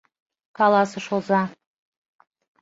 [0.57, 1.41] —каласыш оза.